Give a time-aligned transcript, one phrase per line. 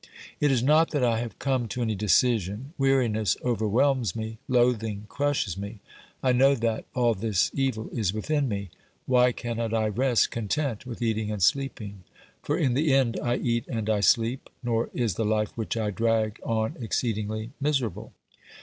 [0.39, 2.73] It is not that I have come to any decision.
[2.79, 5.79] Weari ness overwhelms me, loathing crushes me.
[6.23, 8.71] I know that all this evil is within me.
[9.05, 12.01] Why cannot I rest content with eating and sleeping?
[12.41, 15.91] For in the end I eat and I sleep, nor is the life which I
[15.91, 18.11] drag on exceedingly miserable.